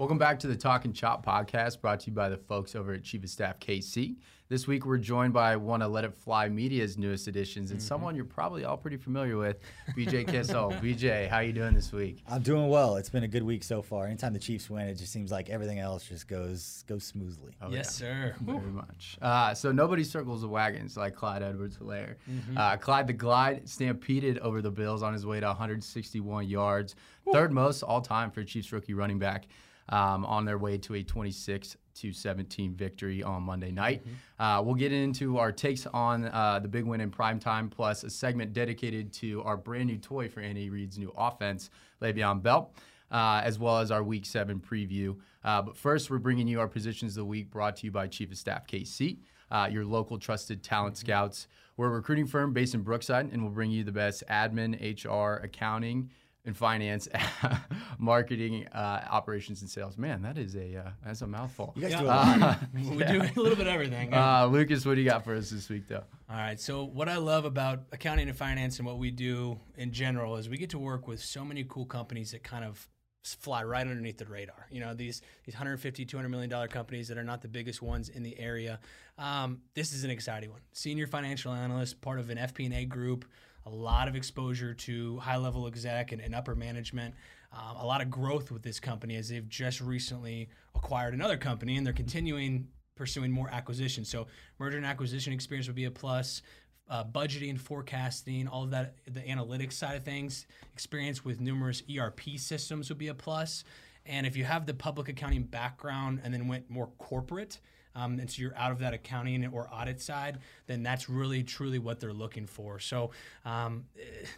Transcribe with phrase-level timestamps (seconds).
[0.00, 2.94] Welcome back to the Talk and Chop podcast brought to you by the folks over
[2.94, 4.16] at Chief of Staff KC.
[4.48, 7.86] This week we're joined by one of Let It Fly Media's newest additions and mm-hmm.
[7.86, 9.58] someone you're probably all pretty familiar with,
[9.94, 10.72] BJ Kissel.
[10.82, 12.22] BJ, how you doing this week?
[12.26, 12.96] I'm doing well.
[12.96, 14.06] It's been a good week so far.
[14.06, 17.52] Anytime the Chiefs win, it just seems like everything else just goes goes smoothly.
[17.60, 18.30] Oh, yes, yeah.
[18.30, 18.36] sir.
[18.40, 19.18] Very much.
[19.20, 22.14] Uh, so nobody circles the wagons like Clyde Edwards-Helaire.
[22.28, 22.56] Mm-hmm.
[22.56, 27.34] Uh, Clyde the Glide stampeded over the Bills on his way to 161 yards, Woo.
[27.34, 29.44] third most all time for Chiefs rookie running back
[29.90, 34.02] um, on their way to a 26 to 17 victory on Monday night.
[34.02, 34.42] Mm-hmm.
[34.42, 38.04] Uh, we'll get into our takes on uh, the big win in prime time, plus
[38.04, 42.72] a segment dedicated to our brand new toy for Andy Reid's new offense, Le'Veon Bell.
[43.10, 45.16] Uh, as well as our Week 7 preview.
[45.42, 48.06] Uh, but first, we're bringing you our Positions of the Week brought to you by
[48.06, 49.18] Chief of Staff KC,
[49.50, 51.06] uh, your local trusted talent mm-hmm.
[51.06, 51.48] scouts.
[51.76, 55.42] We're a recruiting firm based in Brookside, and we'll bring you the best admin, HR,
[55.42, 56.10] accounting,
[56.44, 57.08] in finance,
[57.98, 59.98] marketing, uh, operations, and sales.
[59.98, 61.72] Man, that is a uh, that's a mouthful.
[61.76, 62.00] You guys yeah.
[62.00, 62.42] do a lot.
[62.42, 63.12] Uh, we yeah.
[63.12, 64.14] do a little bit of everything.
[64.14, 66.04] Uh, Lucas, what do you got for us this week, though?
[66.30, 66.58] All right.
[66.58, 70.48] So what I love about accounting and finance and what we do in general is
[70.48, 72.88] we get to work with so many cool companies that kind of
[73.22, 74.66] fly right underneath the radar.
[74.70, 78.08] You know, these these 150, 200 million dollar companies that are not the biggest ones
[78.08, 78.80] in the area.
[79.18, 80.60] Um, this is an exciting one.
[80.72, 83.26] Senior financial analyst, part of an FP&A group
[83.66, 87.14] a lot of exposure to high level exec and, and upper management,
[87.52, 91.76] um, a lot of growth with this company as they've just recently acquired another company
[91.76, 94.08] and they're continuing pursuing more acquisitions.
[94.08, 94.26] So,
[94.58, 96.42] merger and acquisition experience would be a plus.
[96.88, 102.20] Uh, budgeting, forecasting, all of that, the analytics side of things, experience with numerous ERP
[102.36, 103.62] systems would be a plus.
[104.06, 107.60] And if you have the public accounting background and then went more corporate,
[107.94, 111.78] um, and so you're out of that accounting or audit side, then that's really truly
[111.78, 112.78] what they're looking for.
[112.78, 113.10] So
[113.44, 113.84] um,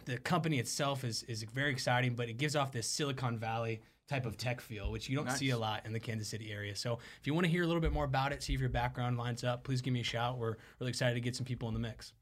[0.05, 4.25] the company itself is is very exciting, but it gives off this Silicon Valley type
[4.25, 5.37] of tech feel, which you don't nice.
[5.37, 6.75] see a lot in the Kansas City area.
[6.75, 8.69] So if you want to hear a little bit more about it, see if your
[8.69, 10.37] background lines up, please give me a shout.
[10.37, 12.13] We're really excited to get some people in the mix.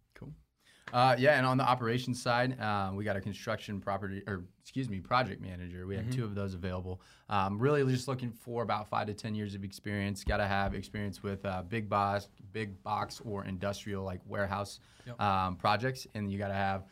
[0.94, 4.90] Uh, yeah, and on the operations side, uh, we got a construction property, or excuse
[4.90, 5.88] me, project manager.
[5.88, 6.16] We have mm-hmm.
[6.16, 7.02] two of those available.
[7.30, 10.24] Um, really, just looking for about five to ten years of experience.
[10.24, 15.20] Got to have experience with uh, big box, big box, or industrial like warehouse yep.
[15.22, 16.84] um, projects, and you got to have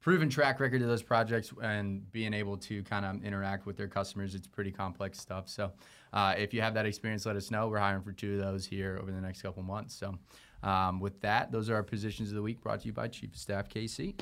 [0.00, 3.88] proven track record of those projects and being able to kind of interact with their
[3.88, 4.34] customers.
[4.34, 5.48] It's pretty complex stuff.
[5.48, 5.72] So,
[6.12, 7.68] uh, if you have that experience, let us know.
[7.68, 9.94] We're hiring for two of those here over the next couple months.
[9.94, 10.18] So.
[10.64, 13.30] Um, with that, those are our positions of the week brought to you by Chief
[13.30, 14.18] of Staff KC.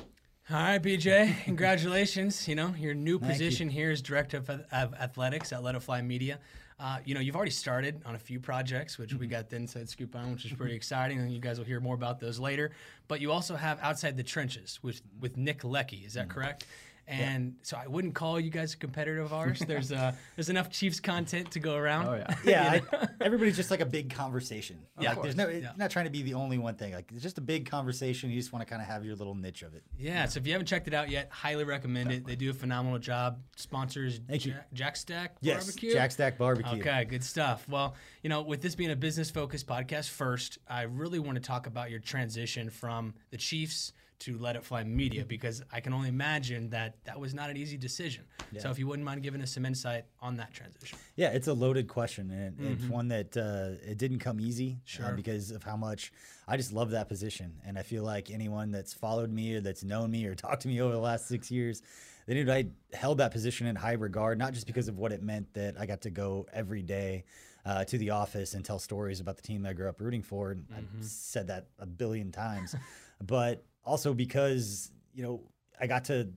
[0.51, 2.47] All right, BJ, congratulations.
[2.47, 3.73] you know, your new position you.
[3.73, 6.39] here is Director of, of Athletics at Let It Fly Media.
[6.79, 9.19] Uh, you know, you've already started on a few projects, which mm-hmm.
[9.19, 11.79] we got the inside scoop on, which is pretty exciting, and you guys will hear
[11.79, 12.71] more about those later.
[13.07, 16.31] But you also have Outside the Trenches with, with Nick Leckey, is that mm-hmm.
[16.31, 16.65] correct?
[17.07, 17.59] And yeah.
[17.63, 19.59] so I wouldn't call you guys a competitor of ours.
[19.59, 22.07] There's uh, there's enough Chiefs content to go around.
[22.07, 22.79] Oh yeah, yeah.
[22.91, 24.79] I, everybody's just like a big conversation.
[24.99, 25.73] Yeah, like, there's no yeah.
[25.75, 26.93] not trying to be the only one thing.
[26.93, 28.29] Like it's just a big conversation.
[28.29, 29.83] You just want to kind of have your little niche of it.
[29.97, 32.33] Yeah, So if you haven't checked it out yet, highly recommend Definitely.
[32.33, 32.39] it.
[32.39, 33.39] They do a phenomenal job.
[33.57, 34.55] Sponsors Thank you.
[34.73, 35.93] Jack Stack yes, Barbecue.
[35.93, 36.79] Jack Stack Barbecue.
[36.79, 37.67] Okay, good stuff.
[37.67, 41.41] Well, you know, with this being a business focused podcast, first I really want to
[41.41, 43.91] talk about your transition from the Chiefs
[44.25, 47.57] to Let It Fly Media because I can only imagine that that was not an
[47.57, 48.23] easy decision.
[48.51, 48.61] Yeah.
[48.61, 50.97] So if you wouldn't mind giving us some insight on that transition.
[51.15, 52.73] Yeah, it's a loaded question and mm-hmm.
[52.73, 55.05] it's one that uh, it didn't come easy uh, sure.
[55.07, 56.13] uh, because of how much
[56.47, 57.53] I just love that position.
[57.65, 60.67] And I feel like anyone that's followed me or that's known me or talked to
[60.67, 61.81] me over the last six years,
[62.25, 65.21] they knew I held that position in high regard, not just because of what it
[65.21, 67.25] meant that I got to go every day
[67.65, 70.51] uh, to the office and tell stories about the team I grew up rooting for.
[70.51, 70.99] And mm-hmm.
[70.99, 72.75] I've said that a billion times,
[73.21, 75.41] but also because you know
[75.79, 76.29] I got to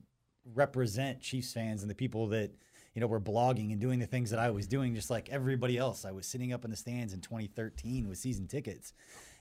[0.53, 2.51] represent Chiefs fans and the people that
[2.93, 5.77] you know were blogging and doing the things that I was doing, just like everybody
[5.77, 6.05] else.
[6.05, 8.93] I was sitting up in the stands in 2013 with season tickets,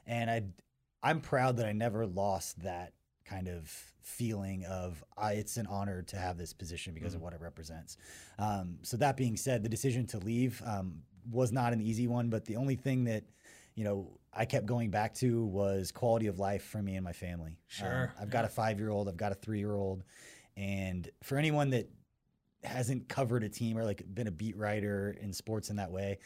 [0.06, 0.42] and I
[1.02, 2.92] I'm proud that I never lost that
[3.24, 3.68] kind of
[4.02, 7.16] feeling of uh, it's an honor to have this position because mm-hmm.
[7.16, 7.96] of what it represents.
[8.38, 12.30] Um, so that being said, the decision to leave um, was not an easy one,
[12.30, 13.24] but the only thing that
[13.74, 17.12] you know I kept going back to was quality of life for me and my
[17.12, 17.58] family.
[17.68, 18.12] Sure.
[18.16, 20.04] Um, I've got a five year old, I've got a three year old.
[20.56, 21.90] And for anyone that
[22.64, 26.18] hasn't covered a team or like been a beat writer in sports in that way,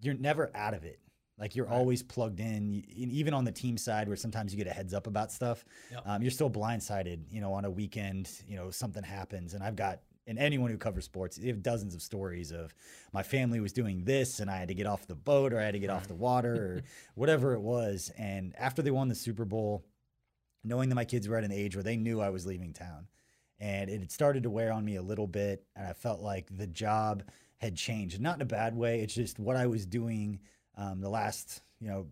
[0.00, 1.00] you're never out of it.
[1.38, 1.74] Like you're right.
[1.74, 5.06] always plugged in, even on the team side, where sometimes you get a heads up
[5.06, 5.64] about stuff.
[5.90, 6.02] Yep.
[6.06, 7.24] Um, you're still blindsided.
[7.30, 10.76] You know, on a weekend, you know something happens, and I've got and anyone who
[10.76, 12.74] covers sports, you have dozens of stories of
[13.12, 15.64] my family was doing this and I had to get off the boat or I
[15.64, 16.82] had to get off the water or
[17.14, 18.10] whatever it was.
[18.18, 19.84] And after they won the Super Bowl,
[20.64, 23.06] knowing that my kids were at an age where they knew I was leaving town,
[23.58, 26.48] and it had started to wear on me a little bit, and I felt like
[26.50, 27.22] the job
[27.58, 28.20] had changed.
[28.20, 29.00] Not in a bad way.
[29.00, 30.40] It's just what I was doing
[30.76, 32.06] um, the last, you know,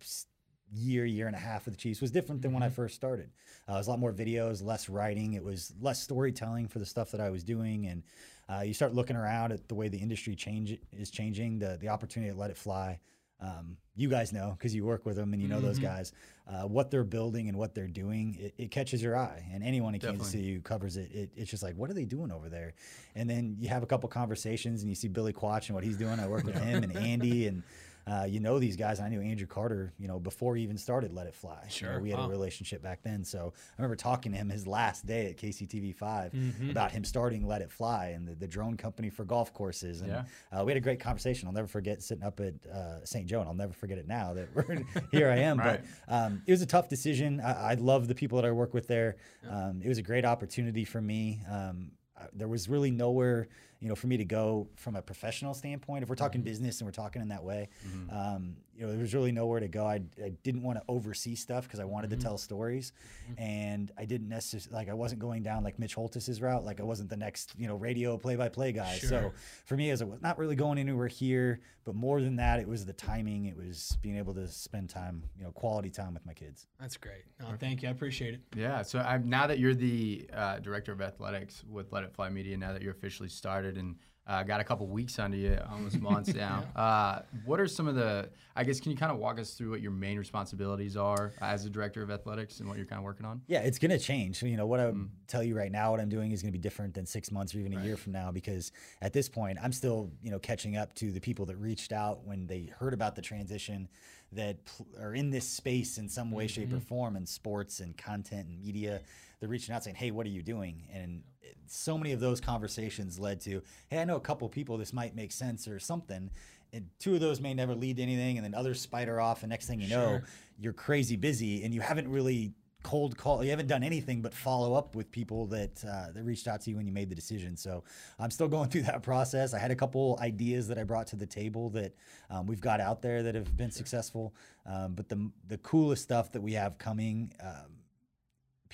[0.73, 2.75] year, year and a half of the Chiefs was different than when I mm-hmm.
[2.75, 3.31] first started.
[3.69, 5.35] Uh, it was a lot more videos, less writing.
[5.35, 7.87] It was less storytelling for the stuff that I was doing.
[7.87, 8.03] And
[8.49, 11.89] uh, you start looking around at the way the industry change is changing, the the
[11.89, 13.01] opportunity to let it fly.
[13.41, 15.67] Um, you guys know because you work with them and you know mm-hmm.
[15.67, 16.13] those guys.
[16.47, 19.47] Uh, what they're building and what they're doing, it, it catches your eye.
[19.53, 20.01] And anyone in.
[20.01, 22.75] Kansas City who covers it, it, it's just like, what are they doing over there?
[23.15, 25.97] And then you have a couple conversations and you see Billy Quach and what he's
[25.97, 26.21] doing.
[26.21, 27.63] I work with him and Andy and
[28.07, 29.01] uh, you know these guys.
[29.01, 31.67] I knew Andrew Carter, you know, before he even started Let It Fly.
[31.69, 31.89] Sure.
[31.89, 32.27] You know, we had wow.
[32.27, 33.25] a relationship back then.
[33.25, 36.71] So I remember talking to him his last day at KCTV 5 mm-hmm.
[36.71, 40.03] about him starting Let It Fly and the, the drone company for golf courses.
[40.03, 40.25] And yeah.
[40.53, 41.49] uh, we had a great conversation.
[41.49, 43.27] I'll never forget sitting up at uh, St.
[43.27, 45.59] Joe, and I'll never forget it now that we're here I am.
[45.59, 45.81] right.
[46.07, 47.41] But um, it was a tough decision.
[47.41, 49.17] I, I, love the people that I work with there.
[49.49, 51.41] Um, it was a great opportunity for me.
[51.51, 51.93] Um,
[52.33, 53.49] there was really nowhere
[53.85, 56.49] you know, for me to go from a professional standpoint, if we're talking mm-hmm.
[56.49, 58.17] business and we're talking in that way, mm-hmm.
[58.17, 59.85] um, you know, there was really nowhere to go.
[59.85, 62.21] I, I didn't want to oversee stuff because I wanted mm-hmm.
[62.21, 62.93] to tell stories,
[63.29, 63.43] mm-hmm.
[63.43, 66.65] and I didn't necessarily like I wasn't going down like Mitch Holthus's route.
[66.65, 68.97] Like I wasn't the next you know radio play-by-play guy.
[68.97, 69.09] Sure.
[69.09, 69.33] So
[69.67, 72.67] for me, as it was not really going anywhere here, but more than that, it
[72.67, 73.45] was the timing.
[73.45, 76.67] It was being able to spend time, you know, quality time with my kids.
[76.81, 77.25] That's great.
[77.39, 77.89] No, thank you.
[77.91, 78.41] I appreciate it.
[78.57, 78.83] Yeah.
[78.83, 82.57] So I'm, now that you're the uh, director of athletics with Let It Fly Media,
[82.57, 86.33] now that you're officially started and uh, got a couple weeks under you, almost months
[86.33, 86.65] now.
[86.77, 86.83] yeah.
[86.83, 88.29] uh, what are some of the?
[88.57, 91.67] I guess can you kind of walk us through what your main responsibilities are as
[91.67, 93.43] a director of athletics and what you're kind of working on?
[93.49, 94.43] Yeah, it's going to change.
[94.43, 95.09] You know, what I mm.
[95.27, 97.55] tell you right now, what I'm doing is going to be different than six months
[97.55, 97.85] or even a right.
[97.85, 98.73] year from now because
[99.03, 102.25] at this point, I'm still you know catching up to the people that reached out
[102.25, 103.89] when they heard about the transition
[104.33, 106.63] that pl- are in this space in some way, mm-hmm.
[106.63, 106.87] shape, or mm-hmm.
[106.87, 109.03] form in sports and content and media.
[109.41, 111.23] They're reaching out saying, "Hey, what are you doing?" And
[111.67, 114.77] so many of those conversations led to, "Hey, I know a couple people.
[114.77, 116.31] This might make sense or something."
[116.73, 119.43] And two of those may never lead to anything, and then others spider off.
[119.43, 120.21] And next thing you know,
[120.59, 122.55] you're crazy busy, and you haven't really
[122.85, 123.43] cold call.
[123.43, 126.71] You haven't done anything but follow up with people that uh, that reached out to
[126.71, 127.57] you when you made the decision.
[127.57, 127.83] So
[128.21, 129.53] I'm still going through that process.
[129.53, 131.97] I had a couple ideas that I brought to the table that
[132.31, 134.35] um, we've got out there that have been successful.
[134.67, 137.33] Um, but the the coolest stuff that we have coming.
[137.41, 137.81] Um,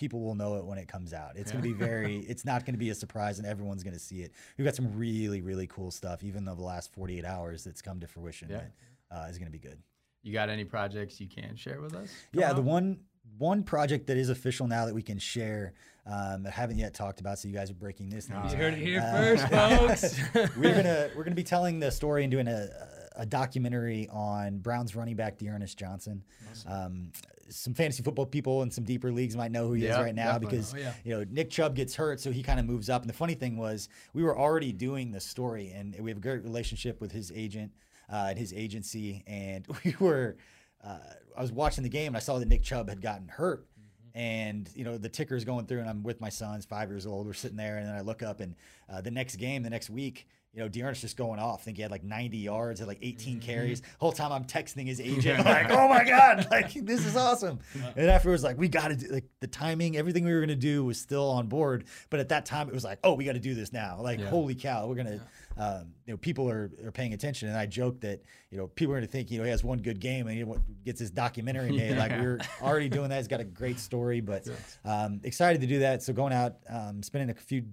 [0.00, 1.32] people will know it when it comes out.
[1.36, 1.60] It's yeah.
[1.60, 4.00] going to be very, it's not going to be a surprise and everyone's going to
[4.00, 4.32] see it.
[4.56, 8.00] We've got some really, really cool stuff, even though the last 48 hours that's come
[8.00, 8.62] to fruition yeah.
[9.10, 9.78] that uh, is going to be good.
[10.22, 12.10] You got any projects you can share with us?
[12.32, 13.00] Yeah, the one
[13.38, 15.72] one project that is official now that we can share
[16.04, 17.38] um, that I haven't yet talked about.
[17.38, 18.52] So you guys are breaking this news.
[18.52, 19.48] You heard it here uh, first,
[20.34, 20.56] folks.
[20.56, 22.68] we're gonna we're gonna be telling the story and doing a,
[23.16, 26.22] a documentary on Browns running back D'Ernest Johnson.
[26.50, 26.72] Awesome.
[26.72, 27.12] Um,
[27.50, 30.14] some fantasy football people and some deeper leagues might know who he yeah, is right
[30.14, 30.92] now because oh, yeah.
[31.04, 33.02] you know Nick Chubb gets hurt, so he kind of moves up.
[33.02, 36.20] And the funny thing was, we were already doing the story, and we have a
[36.20, 37.72] great relationship with his agent
[38.10, 40.36] uh, and his agency, and we were.
[40.82, 40.98] Uh,
[41.36, 44.18] I was watching the game and I saw that Nick Chubb had gotten hurt, mm-hmm.
[44.18, 47.06] and you know the ticker is going through, and I'm with my sons, five years
[47.06, 47.26] old.
[47.26, 48.54] We're sitting there, and then I look up, and
[48.88, 51.60] uh, the next game, the next week, you know, D'Ernest just going off.
[51.60, 53.46] I think he had like 90 yards, had like 18 mm-hmm.
[53.46, 53.82] carries.
[53.98, 57.60] Whole time I'm texting his agent, like, "Oh my god, like this is awesome!"
[57.96, 60.84] And afterwards, like, we got to do like the timing, everything we were gonna do
[60.84, 61.84] was still on board.
[62.10, 64.18] But at that time, it was like, "Oh, we got to do this now!" Like,
[64.18, 64.28] yeah.
[64.28, 65.20] holy cow, we're gonna,
[65.56, 65.64] yeah.
[65.64, 67.48] um, you know, people are, are paying attention.
[67.48, 69.78] And I joke that you know people are gonna think you know he has one
[69.78, 70.44] good game and he
[70.84, 71.90] gets his documentary made.
[71.94, 71.98] yeah.
[71.98, 73.18] Like we're already doing that.
[73.18, 74.48] He's got a great story, but
[74.84, 76.02] um, excited to do that.
[76.02, 77.66] So going out, um, spending a few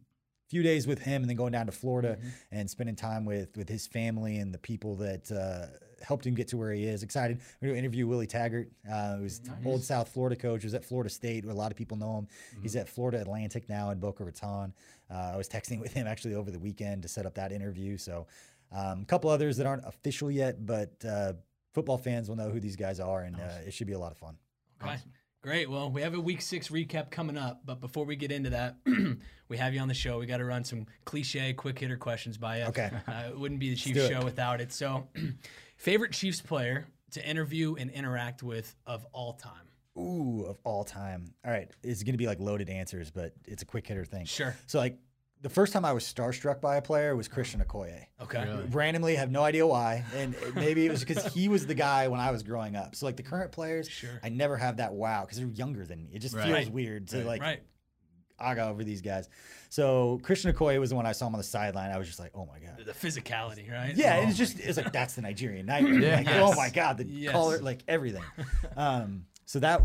[0.49, 2.27] few days with him and then going down to Florida mm-hmm.
[2.51, 5.67] and spending time with with his family and the people that uh,
[6.03, 7.03] helped him get to where he is.
[7.03, 7.39] Excited.
[7.61, 9.57] We're going to interview Willie Taggart, uh, who's nice.
[9.65, 10.63] old South Florida coach.
[10.63, 12.27] Was at Florida State, where a lot of people know him.
[12.27, 12.61] Mm-hmm.
[12.63, 14.73] He's at Florida Atlantic now in Boca Raton.
[15.09, 17.97] Uh, I was texting with him actually over the weekend to set up that interview.
[17.97, 18.27] So
[18.71, 21.33] um, a couple others that aren't official yet, but uh,
[21.73, 24.11] football fans will know who these guys are, and uh, it should be a lot
[24.11, 24.35] of fun.
[24.81, 24.93] Okay.
[24.93, 25.11] Awesome.
[25.47, 25.69] Great.
[25.69, 28.75] Well, we have a week six recap coming up, but before we get into that,
[29.47, 30.19] we have you on the show.
[30.19, 32.63] We got to run some cliche quick hitter questions by you.
[32.65, 32.91] Okay.
[33.07, 34.73] Uh, it wouldn't be the Chiefs show without it.
[34.73, 35.07] So,
[35.77, 39.69] favorite Chiefs player to interview and interact with of all time?
[39.97, 41.33] Ooh, of all time.
[41.45, 41.71] All right.
[41.81, 44.25] It's going to be like loaded answers, but it's a quick hitter thing.
[44.25, 44.53] Sure.
[44.65, 44.97] So, like,
[45.41, 48.05] the first time I was starstruck by a player was Christian Okoye.
[48.21, 48.43] Okay.
[48.45, 48.65] Really?
[48.65, 52.19] Randomly, have no idea why, and maybe it was because he was the guy when
[52.19, 52.95] I was growing up.
[52.95, 54.19] So like the current players, sure.
[54.23, 56.11] I never have that wow because they're younger than me.
[56.13, 56.45] It just right.
[56.45, 57.25] feels weird to right.
[57.25, 57.63] like right.
[58.39, 59.29] aga over these guys.
[59.69, 61.91] So Christian Okoye was the one I saw him on the sideline.
[61.91, 63.95] I was just like, oh my god, the physicality, right?
[63.95, 65.99] Yeah, oh it's just it's like that's the Nigerian nightmare.
[65.99, 66.15] yeah.
[66.17, 66.41] Like, yes.
[66.43, 67.31] Oh my god, the yes.
[67.31, 68.23] color, like everything.
[68.75, 69.81] um, so that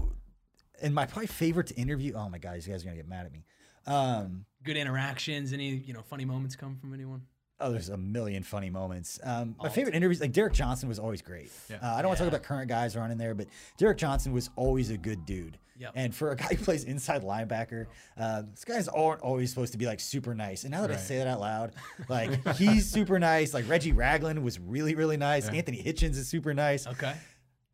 [0.81, 2.15] and my probably favorite to interview.
[2.15, 3.45] Oh my god, these guys are gonna get mad at me.
[3.87, 5.53] Um, Good interactions.
[5.53, 7.23] Any you know funny moments come from anyone?
[7.63, 9.21] Oh, there's a million funny moments.
[9.23, 11.51] Um, my favorite interviews, like Derrick Johnson, was always great.
[11.71, 11.77] Yeah.
[11.81, 13.47] Uh, I don't want to talk about current guys in there, but
[13.77, 15.59] Derrick Johnson was always a good dude.
[15.79, 15.93] Yep.
[15.95, 17.87] And for a guy who plays inside linebacker,
[18.19, 20.65] uh, this guy's aren't always supposed to be like super nice.
[20.65, 21.73] And now that I say that out loud,
[22.09, 23.55] like he's super nice.
[23.55, 25.49] Like Reggie Ragland was really, really nice.
[25.49, 26.87] Anthony Hitchens is super nice.
[26.87, 27.15] Okay.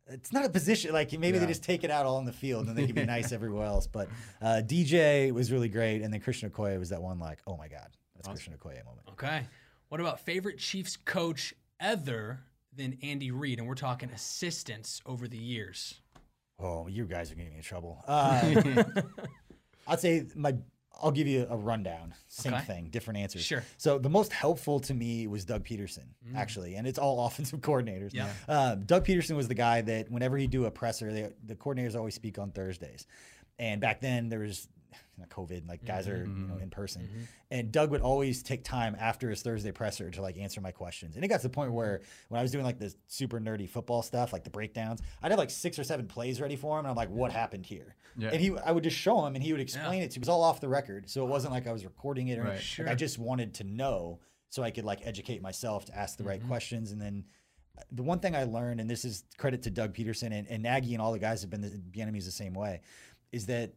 [0.09, 2.67] It's not a position like maybe they just take it out all on the field
[2.67, 3.87] and they can be nice everywhere else.
[3.87, 4.09] But
[4.41, 7.67] uh, DJ was really great, and then Christian Okoye was that one like, oh my
[7.67, 9.07] god, that's Christian Okoye moment.
[9.11, 9.45] Okay.
[9.89, 12.39] What about favorite Chiefs coach other
[12.75, 13.59] than Andy Reid?
[13.59, 15.99] And we're talking assistants over the years.
[16.59, 18.03] Oh, you guys are getting me in trouble.
[18.07, 18.83] Uh,
[19.87, 20.53] I'd say my.
[21.01, 22.13] I'll give you a rundown.
[22.27, 22.63] Same Okay.
[22.65, 23.43] thing, different answers.
[23.43, 23.63] Sure.
[23.77, 28.11] So the most helpful to me was Doug Pederson, actually, and it's all offensive coordinators.
[28.13, 28.31] Yeah.
[28.47, 31.95] Um, Doug Pederson was the guy that whenever he'd do a presser, they, the coordinators
[31.95, 33.07] always speak on Thursdays,
[33.57, 34.67] and back then there was
[35.29, 36.63] COVID, like guys are you know mm-hmm.
[36.63, 37.23] in person, mm-hmm.
[37.51, 41.15] and Doug would always take time after his Thursday presser to like answer my questions,
[41.15, 43.69] and it got to the point where when I was doing like the super nerdy
[43.69, 46.85] football stuff, like the breakdowns, I'd have like six or seven plays ready for him,
[46.85, 47.95] and I'm like, what happened here?
[48.17, 48.29] Yeah.
[48.29, 50.19] And he, I would just show him, and he would explain it to.
[50.19, 50.21] me.
[50.21, 52.43] It was all off the record, so it wasn't like I was recording it or
[52.43, 52.61] Right.
[52.61, 52.85] Sure.
[52.85, 54.19] Like I just wanted to know
[54.49, 56.49] so I could like educate myself to ask the right mm-hmm.
[56.49, 57.25] questions, and then
[57.77, 60.63] uh, the one thing I learned, and this is credit to Doug Pederson and, and
[60.63, 62.81] Nagy and all the guys have been the, the enemies the same way,
[63.31, 63.73] is that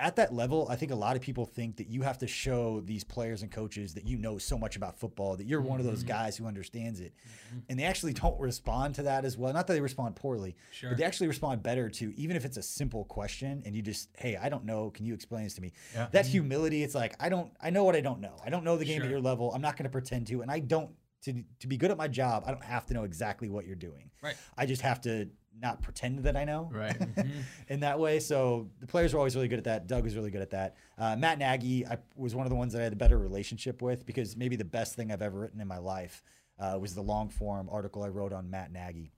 [0.00, 2.80] at that level, I think a lot of people think that you have to show
[2.80, 5.84] these players and coaches that you know so much about football, that you're one of
[5.84, 6.08] those mm-hmm.
[6.08, 7.12] guys who understands it.
[7.14, 7.58] Mm-hmm.
[7.68, 9.52] And they actually don't respond to that as well.
[9.52, 10.90] Not that they respond poorly, Sure.
[10.90, 14.08] but they actually respond better to even if it's a simple question and you just,
[14.16, 14.90] hey, I don't know.
[14.90, 15.72] Can you explain this to me?
[15.94, 16.08] Yeah.
[16.12, 16.32] That mm-hmm.
[16.32, 18.36] humility, it's like, I don't, I know what I don't know.
[18.44, 19.04] I don't know the game Sure.
[19.04, 19.52] at your level.
[19.54, 20.40] I'm not going to pretend to.
[20.40, 20.90] And I don't,
[21.24, 23.76] to, to be good at my job, I don't have to know exactly what you're
[23.76, 24.10] doing.
[24.22, 24.36] Right.
[24.56, 25.28] I just have to
[25.60, 26.96] not pretend that I know Right.
[27.68, 28.20] in that way.
[28.20, 29.86] So the players were always really good at that.
[29.86, 30.76] Doug was really good at that.
[30.98, 33.82] Uh, Matt Nagy I, was one of the ones that I had a better relationship
[33.82, 36.22] with because maybe the best thing I've ever written in my life
[36.58, 39.12] uh, was the long form article I wrote on Matt Nagy.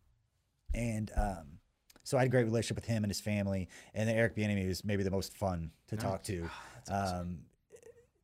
[0.75, 1.59] And um,
[2.05, 3.69] so I had a great relationship with him and his family.
[3.95, 6.49] And then Eric Bieniemy was maybe the most fun to talk to
[6.91, 7.39] um,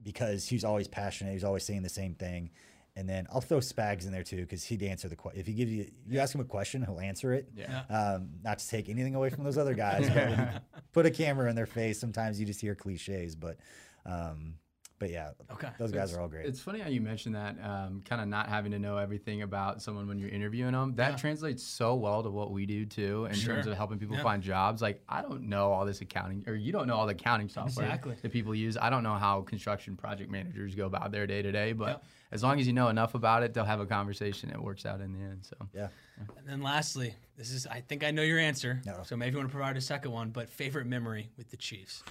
[0.02, 1.30] because he was always passionate.
[1.30, 2.50] He was always saying the same thing.
[2.98, 5.38] And then I'll throw Spags in there too because he'd answer the question.
[5.38, 7.48] If he gives you, you ask him a question, he'll answer it.
[7.54, 7.84] Yeah.
[7.88, 11.54] Um, not to take anything away from those other guys, but put a camera in
[11.54, 13.36] their face, sometimes you just hear cliches.
[13.36, 13.58] But,
[14.04, 14.54] um,
[14.98, 15.68] but yeah, Okay.
[15.78, 16.46] those guys are all great.
[16.46, 19.80] It's funny how you mentioned that, um, kind of not having to know everything about
[19.80, 20.94] someone when you're interviewing them.
[20.96, 21.16] That Yeah.
[21.16, 23.54] translates so well to what we do too, in Sure.
[23.54, 24.22] terms of helping people Yeah.
[24.22, 24.82] find jobs.
[24.82, 27.86] Like, I don't know all this accounting, or you don't know all the accounting software
[27.86, 28.16] Exactly.
[28.20, 28.76] that people use.
[28.76, 32.04] I don't know how construction project managers go about their day to day, but Yep.
[32.32, 34.50] as long as you know enough about it, they'll have a conversation.
[34.50, 35.44] It works out in the end.
[35.44, 35.88] So, yeah.
[36.36, 38.82] And then lastly, this is I think I know your answer.
[38.84, 39.02] No.
[39.04, 42.02] So maybe you want to provide a second one, but favorite memory with the Chiefs.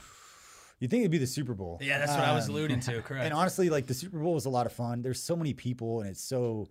[0.79, 1.79] You think it'd be the Super Bowl?
[1.81, 3.01] Yeah, that's what I was Um, alluding to.
[3.03, 3.25] Correct.
[3.25, 5.01] And honestly, like the Super Bowl was a lot of fun.
[5.01, 6.67] There's so many people, and it's so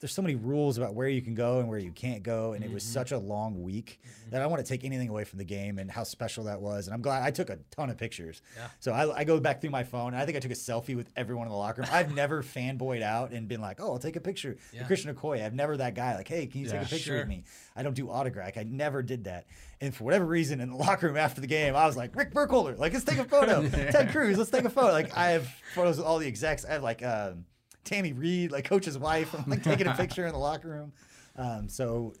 [0.00, 2.64] there's so many rules about where you can go and where you can't go, and
[2.64, 5.38] it was such a long week that I don't want to take anything away from
[5.38, 6.86] the game and how special that was.
[6.86, 8.40] And I'm glad I took a ton of pictures.
[8.56, 8.68] Yeah.
[8.78, 10.14] So I, I go back through my phone.
[10.14, 11.90] And I think I took a selfie with everyone in the locker room.
[11.92, 14.84] I've never fanboyed out and been like, "Oh, I'll take a picture." Yeah.
[14.86, 15.44] Christian Okoye.
[15.44, 16.14] I've never that guy.
[16.16, 16.72] Like, "Hey, can you Yeah.
[16.78, 17.18] take a picture Sure.
[17.18, 17.44] with me?"
[17.76, 18.56] I don't do autograph.
[18.56, 19.46] I never did that.
[19.82, 22.32] And for whatever reason, in the locker room after the game, I was like, Rick
[22.32, 23.68] Burkholder, like, let's take a photo.
[23.90, 24.92] Ted Crews, let's take a photo.
[24.92, 26.64] Like, I have photos with all the execs.
[26.64, 27.44] I have like um,
[27.84, 29.34] Tammy Reid, like coach's wife.
[29.34, 30.92] I'm like taking a picture in the locker room.
[31.36, 32.14] Um, so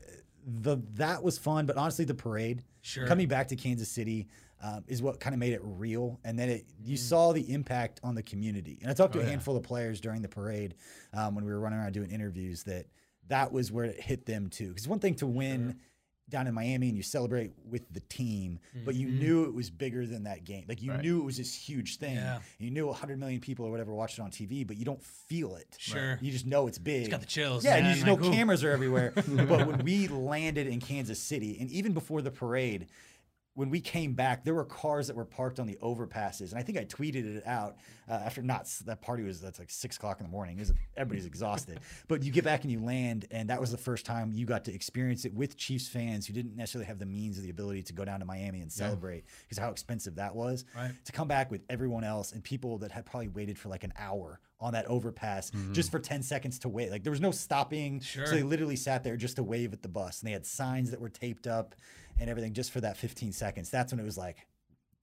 [0.46, 3.06] the that was fun, but honestly, the parade, Sure.
[3.06, 4.28] coming back to Kansas City.
[4.62, 6.88] Um, is what kind of made it real, and then it Mm.
[6.88, 8.76] you saw the impact on the community.
[8.82, 9.30] And I talked to Oh, a yeah.
[9.30, 10.74] handful of players during the parade
[11.14, 12.84] um, when we were running around doing interviews that
[13.28, 14.68] that was where it hit them too.
[14.68, 15.78] Because one thing to win
[16.30, 19.18] down in Miami and you celebrate with the team, but you mm-hmm.
[19.18, 20.64] knew it was bigger than that game.
[20.68, 21.02] Like you Right.
[21.02, 22.14] knew it was this huge thing.
[22.16, 22.40] Yeah.
[22.58, 25.56] You knew 100 million people or whatever watched it on TV, but you don't feel
[25.56, 25.76] it.
[25.78, 26.18] Sure.
[26.20, 27.10] You just know it's big.
[27.10, 28.30] got the chills, Yeah, and you just know ooh.
[28.32, 29.12] cameras are everywhere.
[29.14, 32.86] but when we landed in Kansas City, and even before the parade,
[33.54, 36.62] when we came back, there were cars that were parked on the overpasses, and I
[36.62, 37.76] think I tweeted it out
[38.08, 40.58] uh, after not that party was that's like six o'clock in the morning.
[40.58, 44.06] Was, everybody's exhausted, but you get back and you land, and that was the first
[44.06, 47.38] time you got to experience it with Chiefs fans who didn't necessarily have the means
[47.38, 50.64] or the ability to go down to Miami and celebrate because how expensive that was.
[50.76, 50.92] Right.
[51.04, 53.92] To come back with everyone else and people that had probably waited for like an
[53.98, 55.72] hour on that overpass mm-hmm.
[55.72, 56.90] just for 10 seconds to wait.
[56.90, 58.00] Like there was no stopping.
[58.00, 58.26] Sure.
[58.26, 60.90] So they literally sat there just to wave at the bus and they had signs
[60.90, 61.74] that were taped up
[62.18, 63.70] and everything just for that 15 seconds.
[63.70, 64.46] That's when it was like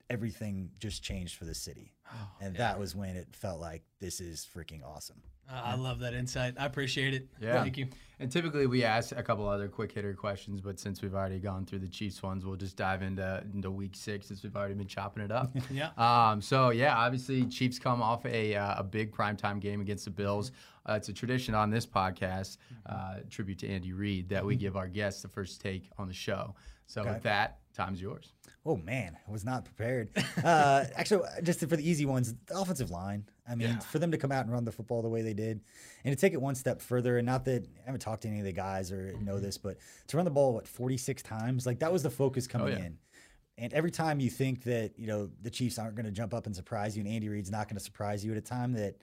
[0.10, 1.94] everything just changed for the city.
[2.14, 5.22] Oh, and that was when it felt like this is freaking awesome.
[5.50, 6.56] Uh, I love that insight.
[6.60, 7.28] I appreciate it.
[7.40, 7.62] Yeah.
[7.62, 7.88] Thank you.
[8.20, 11.66] And typically we ask a couple other quick hitter questions, but since we've already gone
[11.66, 14.88] through the Chiefs ones, we'll just dive into into Week Six since we've already been
[14.88, 15.56] chopping it up.
[15.70, 15.90] Yeah.
[15.98, 20.12] Um, so yeah, obviously Chiefs come off a uh, a big primetime game against the
[20.12, 20.52] Bills.
[20.90, 24.76] Uh, it's a tradition on this podcast, uh, tribute to Andy Reid, that we give
[24.76, 26.56] our guests the first take on the show.
[26.88, 28.34] So with that, time's yours.
[28.66, 30.10] Oh man, I was not prepared.
[30.44, 33.26] Uh, actually, just for the easy ones, the offensive line.
[33.50, 35.62] I mean, for them to come out and run the football the way they did,
[36.04, 38.40] and to take it one step further, and not that I haven't talked to any
[38.40, 41.80] of the guys or know this, but to run the ball what 46 times, like
[41.80, 42.86] that was the focus coming yeah.
[42.86, 42.98] in.
[43.60, 46.46] And every time you think that you know the Chiefs aren't going to jump up
[46.46, 48.96] and surprise you, and Andy Reid's not going to surprise you at a time that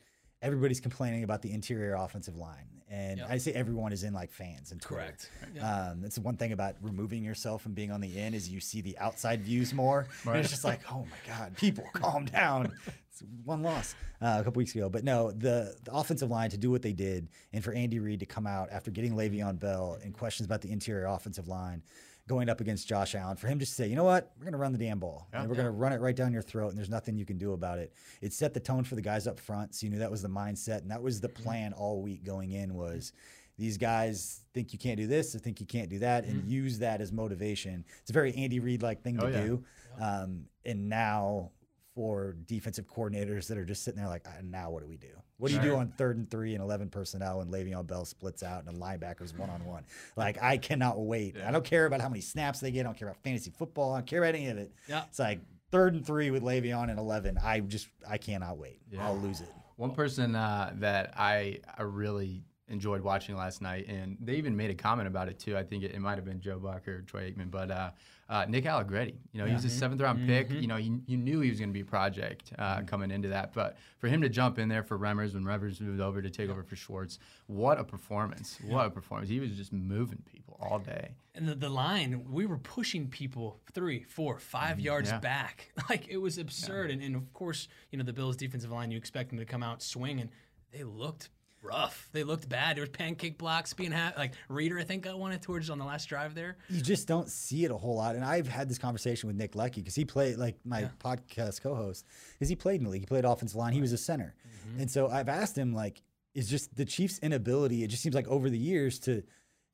[0.45, 4.71] everybody's complaining about the interior offensive line, and I say everyone is in like fans
[4.71, 5.03] and Twitter.
[5.03, 5.31] Correct.
[5.61, 8.83] Um, that's one thing about removing yourself and being on the end is you see
[8.83, 10.07] the outside views more.
[10.27, 12.73] And it's just like, oh my God, people, calm down.
[13.11, 16.57] It's one loss uh, a couple weeks ago, but no, the, the offensive line to
[16.57, 19.99] do what they did, and for Andy Reid to come out after getting Le'Veon Bell
[20.03, 21.83] and questions about the interior offensive line.
[22.27, 24.53] Going up against Josh Allen, for him just to say, you know what, we're going
[24.53, 26.69] to run the damn ball, and we're going to run it right down your throat,
[26.69, 27.93] and there's nothing you can do about it.
[28.23, 30.29] It set the tone for the guys up front, so you knew that was the
[30.31, 33.13] mindset, and that was the plan all week going in was
[33.59, 36.79] these guys think you can't do this, or think you can't do that, and use
[36.79, 37.85] that as motivation.
[38.01, 39.45] It's a very Andy Reid like thing Oh, to yeah.
[39.45, 39.65] do.
[40.01, 41.51] Um, and now
[41.95, 45.09] for defensive coordinators that are just sitting there like, "Ah, now what do we do?
[45.39, 48.43] What do you do on third and three and 11 personnel and Le'Veon Bell splits
[48.43, 49.85] out and the linebackers one on one?
[50.17, 51.37] Like, I cannot wait.
[51.45, 52.81] I don't care about how many snaps they get.
[52.81, 53.93] I don't care about fantasy football.
[53.95, 54.73] I don't care about any of it.
[54.89, 55.05] Yeah.
[55.09, 57.39] It's like third and three with Le'Veon and 11.
[57.43, 58.81] I just, I cannot wait.
[58.91, 59.05] Yeah.
[59.05, 59.49] I'll lose it.
[59.77, 64.71] One person uh, that I I really enjoyed watching last night, and they even made
[64.71, 65.57] a comment about it too.
[65.57, 67.91] I think it, it might have been Joe Buck or Troy Aikman, but uh,
[68.29, 69.19] uh, Nick Allegretti.
[69.33, 70.51] You know, he was a seventh round pick.
[70.51, 73.29] You know, you, you knew he was going to be a project uh, coming into
[73.29, 76.31] that, but for him to jump in there for Remmers when Remmers moved over to
[76.31, 78.59] take over for Schwartz, what a performance!
[78.67, 79.29] What a performance!
[79.29, 81.15] He was just moving people all day.
[81.35, 85.19] And the, the line, we were pushing people three, four, five yards yeah.
[85.19, 85.71] back.
[85.91, 86.91] Like it was absurd.
[86.91, 89.63] And, and of course, you know, the Bills' defensive line, you expect them to come
[89.63, 90.31] out swinging.
[90.73, 91.29] They looked
[91.65, 92.09] rough.
[92.13, 92.77] They looked bad.
[92.77, 94.17] There was pancake blocks being had.
[94.17, 96.59] Like Reiter, I think, got one towards on the last drive there.
[96.69, 98.15] you just don't see it a whole lot.
[98.15, 102.05] And I've had this conversation with Nick Leckey because he played like my podcast co-host
[102.41, 103.03] Is he played in the league.
[103.03, 103.73] He played offensive line.
[103.73, 104.35] He was a center,
[104.79, 106.03] and so I've asked him like,
[106.35, 107.85] is just the Chiefs' inability.
[107.85, 109.23] It just seems like over the years to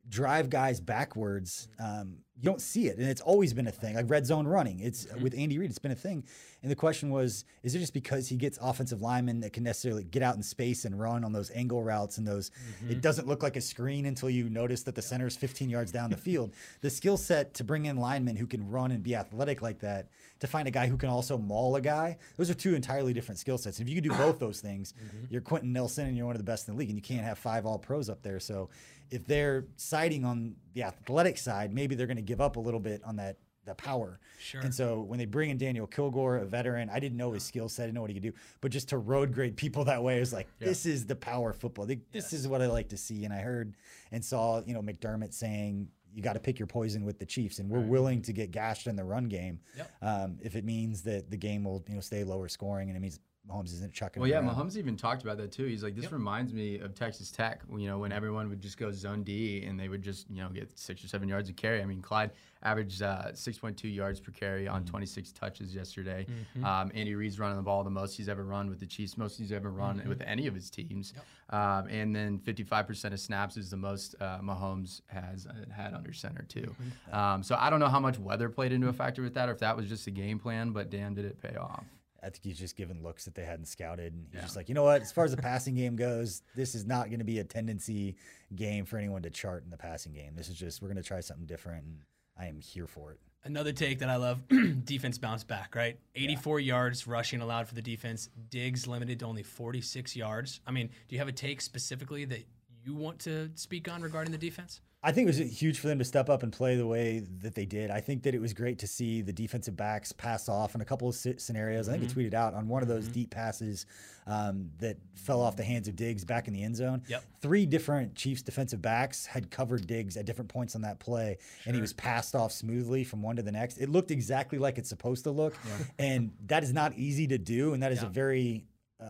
[0.08, 1.68] drive guys backwards.
[1.78, 3.94] Um, you don't see it, and it's always been a thing.
[3.94, 5.22] Like red zone running, it's mm-hmm.
[5.22, 6.24] with Andy Reid, it's been a thing.
[6.62, 10.04] And the question was, is it just because he gets offensive linemen that can necessarily
[10.04, 12.48] get out in space and run on those angle routes and those?
[12.48, 13.00] It mm-hmm.
[13.00, 16.10] doesn't look like a screen until you notice that the center is 15 yards down
[16.10, 16.52] the field.
[16.80, 20.08] The skill set to bring in linemen who can run and be athletic like that,
[20.40, 23.38] to find a guy who can also maul a guy, those are two entirely different
[23.38, 23.78] skill sets.
[23.78, 25.26] If you can do both those things, mm-hmm.
[25.28, 27.24] you're Quenton Nelson and you're one of the best in the league, and you can't
[27.24, 28.40] have five All Pros up there.
[28.40, 28.70] So
[29.10, 32.80] if they're siding on the athletic side, maybe they're going to give up a little
[32.80, 34.18] bit on that the power.
[34.38, 34.62] Sure.
[34.62, 37.68] And so when they bring in Daniel Kilgore, a veteran, I didn't know his skill
[37.68, 40.02] set, I didn't know what he could do, but just to road grade people that
[40.02, 41.84] way is like this is the power football.
[41.84, 43.24] They- This is what I like to see.
[43.26, 43.74] And I heard
[44.12, 47.58] and saw you know McDermott saying you got to pick your poison with the Chiefs,
[47.60, 49.90] and we're willing to get gashed in the run game Yep.
[50.02, 53.00] um, if it means that the game will you know stay lower scoring and it
[53.00, 53.20] means
[53.50, 54.20] Mahomes isn't chucking.
[54.20, 54.54] Well, yeah, around.
[54.54, 55.64] Mahomes even talked about that too.
[55.64, 57.62] He's like, this reminds me of Texas Tech.
[57.76, 60.48] You know, when everyone would just go zone D and they would just you know
[60.48, 61.82] get six or seven yards of carry.
[61.82, 62.30] I mean, Clyde
[62.62, 66.26] averaged uh, 6.2 yards per carry on 26 touches yesterday.
[66.62, 69.38] Um, Andy Reid's running the ball the most he's ever run with the Chiefs, most
[69.38, 71.14] he's ever run with any of his teams.
[71.48, 76.12] Um, and then 55% of snaps is the most uh, Mahomes has uh, had under
[76.12, 76.74] center too.
[77.12, 79.52] Um, so I don't know how much weather played into a factor with that, or
[79.52, 80.70] if that was just a game plan.
[80.72, 81.84] But damn, did it pay off?
[82.22, 84.74] I think he's just given looks that they hadn't scouted, and he's just like, you
[84.74, 85.02] know what?
[85.02, 88.16] As far as the passing game goes, this is not going to be a tendency
[88.54, 90.34] game for anyone to chart in the passing game.
[90.36, 91.98] This is just we're going to try something different, and
[92.38, 93.20] I am here for it.
[93.42, 94.42] Another take that I love
[94.84, 95.98] defense bounce back, right?
[96.14, 98.28] 84 yards rushing allowed for the defense.
[98.50, 100.60] Diggs limited to only 46 yards.
[100.66, 102.44] I mean, do you have a take specifically that
[102.84, 104.80] you want to speak on regarding the defense?
[105.02, 107.54] I think it was huge for them to step up and play the way that
[107.54, 107.90] they did.
[107.90, 110.84] I think that it was great to see the defensive backs pass off in a
[110.84, 111.88] couple of scenarios.
[111.88, 112.20] I think Mm-hmm.
[112.20, 113.86] I tweeted out on one of those deep passes
[114.26, 117.02] um, that fell off the hands of Diggs back in the end zone.
[117.08, 117.24] Yep.
[117.40, 121.74] Three different Chiefs defensive backs had covered Diggs at different points on that play, and
[121.74, 123.78] he was passed off smoothly from one to the next.
[123.78, 125.54] It looked exactly like it's supposed to look,
[125.98, 128.64] and that is not easy to do, and that is a very
[129.00, 129.08] um,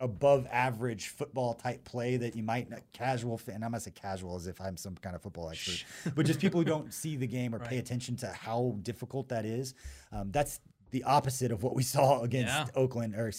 [0.00, 3.62] above average football type play that you might not casual fan.
[3.62, 6.60] I'm not say casual as if I'm some kind of football expert, but just people
[6.60, 9.74] who don't see the game or pay attention to how difficult that is.
[10.12, 12.66] Um, that's the opposite of what we saw against Yeah.
[12.74, 13.32] Oakland or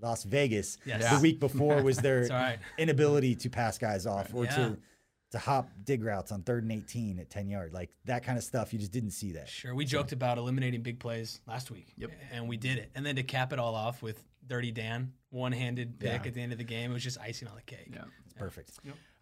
[0.00, 0.78] Las Vegas.
[0.84, 1.14] Yes.
[1.16, 2.58] The week before was their right.
[2.76, 4.54] inability to pass guys off or Yeah.
[4.56, 4.78] to
[5.30, 7.74] to hop dig routes on third and 18 at 10 yard.
[7.74, 9.46] Like that kind of stuff, you just didn't see that.
[9.46, 11.92] Sure, we joked about eliminating big plays last week.
[11.98, 12.12] Yep.
[12.32, 12.90] And we did it.
[12.94, 16.28] And then to cap it all off with Dirty Dan, one handed pick Yeah.
[16.28, 17.90] at the end of the game, it was just icing on the cake.
[17.92, 18.04] Yeah.
[18.24, 18.70] It's perfect.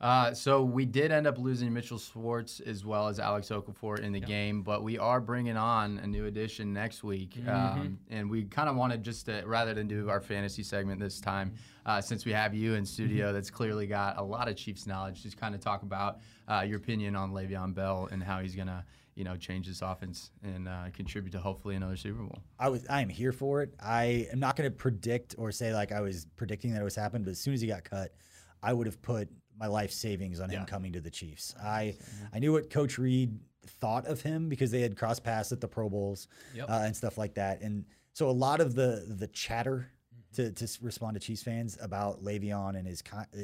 [0.01, 4.13] Uh, so we did end up losing Mitchell Schwartz as well as Alex Okafor in
[4.13, 8.45] the game, but we are bringing on a new addition next week, um, and we
[8.45, 11.55] kind of wanted just to rather than do our fantasy segment this time,
[11.87, 15.23] uh, since we have you in studio, that's clearly got a lot of Chiefs knowledge,
[15.23, 18.85] just kind of talk about uh, your opinion on Le'Veon Bell and how he's gonna,
[19.17, 22.39] you know, change this offense and uh, contribute to hopefully another Super Bowl.
[22.59, 23.75] I was I am here for it.
[23.83, 26.95] I am not going to predict or say like I was predicting that it was
[26.95, 28.15] happening, but as soon as he got cut,
[28.63, 31.55] I would have put my life savings on him coming to the Chiefs.
[31.61, 31.97] I
[32.33, 33.41] I knew what Coach Reid
[33.81, 36.69] thought of him because they had cross paths at the Pro Bowls Yep.
[36.71, 39.91] uh, and stuff like that, and so a lot of the the chatter
[40.37, 43.41] to, to respond to Chiefs fans about Le'Veon and his con- uh,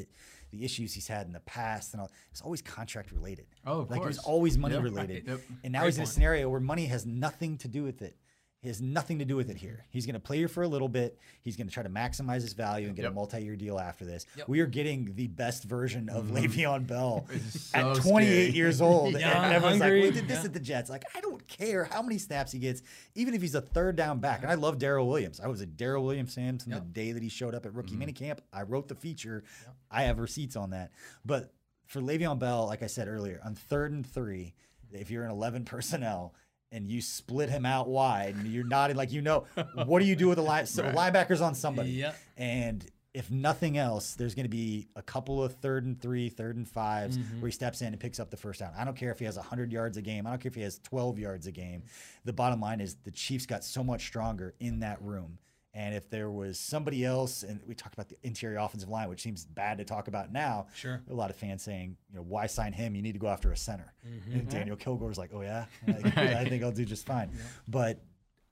[0.51, 3.47] the issues he's had in the past and all it's always contract related.
[3.67, 4.17] Oh, of like course.
[4.17, 4.85] it's always money Yep.
[4.85, 5.25] related.
[5.29, 5.41] Yep.
[5.65, 8.17] And now Great he's in a scenario where money has nothing to do with it.
[8.63, 9.85] He has nothing to do with it here.
[9.91, 11.19] He's going to play here for a little bit.
[11.43, 13.11] He's going to try to maximize his value and get Yep.
[13.11, 14.25] a multi-year deal after this.
[14.37, 14.49] Yep.
[14.49, 18.51] We are getting the best version of Le'Veon Bell It's at 28 scary.
[18.57, 19.13] years old.
[19.19, 20.03] Young, and everyone's hungry.
[20.05, 20.45] like, we did this Yeah.
[20.45, 20.91] at the Jets.
[20.91, 22.83] Like, I don't care how many snaps he gets,
[23.17, 24.43] even if he's a third down back.
[24.43, 25.41] And I love Darrel Williams.
[25.41, 26.83] I was a Darrel Williams fan from Yep.
[26.83, 28.11] the day that he showed up at rookie Mm-hmm.
[28.11, 28.39] minicamp.
[28.53, 29.43] I wrote the feature.
[29.91, 30.93] I have receipts on that.
[31.25, 31.53] But
[31.89, 34.55] for Le'Veon Bell, like I said earlier, on third and three,
[34.93, 36.33] if you're in 11 personnel
[36.73, 39.45] and you split him out wide and you're nodding like, you know,
[39.85, 40.67] what do you do with a line?
[40.73, 41.91] So linebacker's on somebody.
[41.91, 42.17] Yep.
[42.37, 46.57] And if nothing else, there's going to be a couple of third and three, third
[46.57, 47.41] and 5s mm-hmm.
[47.41, 48.73] where he steps in and picks up the first down.
[48.77, 50.27] I don't care if he has 100 yards a game.
[50.27, 51.83] I don't care if he has 12 yards a game.
[52.25, 55.39] The bottom line is the Chiefs got so much stronger in that room.
[55.75, 59.23] And if there was somebody else, and we talked about the interior offensive line, which
[59.23, 60.67] seems bad to talk about now.
[60.75, 61.01] Sure.
[61.11, 62.95] A lot of fans saying, you know, why sign him?
[62.95, 63.95] You need to go after a center.
[64.07, 64.33] Mm-hmm.
[64.33, 64.51] And mm-hmm.
[64.51, 67.31] Daniel Kilgore's like, oh yeah, Like, I think I'll do just fine.
[67.67, 68.03] But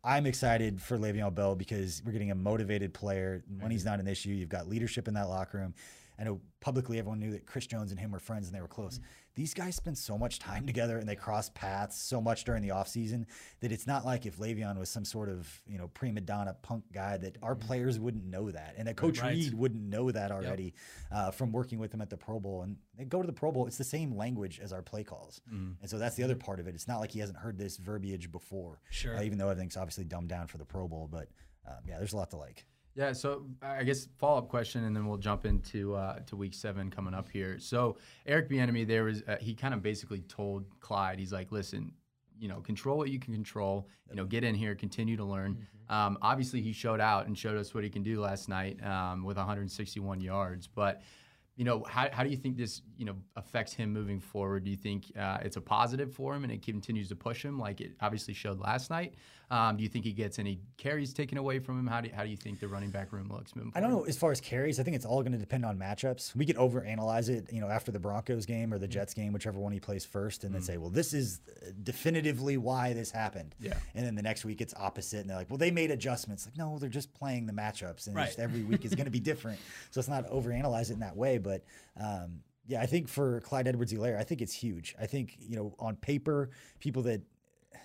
[0.03, 3.45] I'm excited for Le'Veon Bell because we're getting a motivated player.
[3.51, 3.91] Money's mm-hmm.
[3.91, 4.31] not an issue.
[4.31, 5.75] You've got leadership in that locker room.
[6.19, 8.69] I know publicly everyone knew that Chris Jones and him were friends and they were
[8.69, 9.01] close.
[9.37, 12.71] These guys spend so much time together and they cross paths so much during the
[12.71, 13.27] offseason
[13.61, 16.85] that it's not like if Le'Veon was some sort of, you know, prima donna punk
[16.93, 18.75] guy that our players wouldn't know that.
[18.77, 19.31] And that Coach Right.
[19.35, 20.75] Reid wouldn't know that already
[21.13, 22.63] uh, from working with him at the Pro Bowl.
[22.63, 25.41] And they go to the Pro Bowl, it's the same language as our play calls.
[25.51, 26.75] And so that's the other part of it.
[26.75, 28.81] It's not like he hasn't heard this verbiage before.
[28.91, 29.17] Sure.
[29.17, 31.09] Uh, even though everything's obviously dumbed down for the Pro Bowl.
[31.11, 31.29] But
[31.69, 32.67] um, yeah, there's a lot to like.
[32.97, 36.55] Yeah, so I guess follow up question, and then we'll jump into uh, to week
[36.55, 37.59] seven coming up here.
[37.59, 41.93] So Eric Bieniemy, there was uh, he kind of basically told Clyde, he's like, listen,
[42.39, 43.89] you know, control what you can control.
[44.09, 45.67] You know, get in here, continue to learn.
[45.89, 49.25] Um, obviously, he showed out and showed us what he can do last night um,
[49.25, 51.03] with 161 yards, but.
[51.57, 54.65] You know, how, how do you think this, you know, affects him moving forward?
[54.65, 57.59] Do you think uh, it's a positive for him and it continues to push him
[57.59, 59.17] like it obviously showed last night?
[59.53, 61.87] Um, do you think he gets any carries taken away from him?
[61.89, 64.17] How do, how do you think the running back room looks I don't know as
[64.17, 64.79] far as carries.
[64.79, 66.37] I think it's all going to depend on matchups.
[66.37, 69.59] We could overanalyze it, you know, after the Broncos game or the Jets game, whichever
[69.59, 71.41] one he plays first, and then say, well, this is
[71.83, 73.55] definitively why this happened.
[73.59, 73.75] Yeah.
[73.95, 76.47] And then the next week it's opposite, and they're like, well, they made adjustments.
[76.47, 78.27] Like, no, they're just playing the matchups, and Right.
[78.27, 79.59] just every week is going to be different.
[79.91, 81.39] So let's not overanalyze it in that way.
[81.39, 81.65] But
[82.01, 84.95] um, yeah, I think for Clyde Edwards-Helaire, I think it's huge.
[85.01, 87.23] I think you know, on paper, people that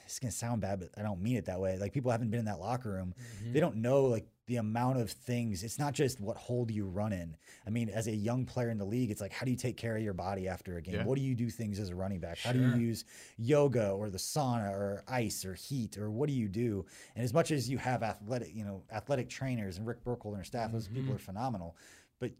[0.05, 1.77] it's gonna sound bad, but I don't mean it that way.
[1.77, 3.59] Like people haven't been in that locker room, they mm-hmm.
[3.59, 5.63] don't know like the amount of things.
[5.63, 7.35] It's not just what hold you run in.
[7.65, 9.77] I mean, as a young player in the league, it's like how do you take
[9.77, 10.95] care of your body after a game?
[10.95, 11.05] Yeah.
[11.05, 12.37] What do you do things as a running back?
[12.37, 13.05] How do you use
[13.37, 16.85] yoga or the sauna or ice or heat or what do you do?
[17.15, 20.45] And as much as you have athletic, you know, athletic trainers and Rick Burkholder and
[20.45, 21.15] staff, those people mm-hmm.
[21.15, 21.75] are phenomenal,
[22.19, 22.31] but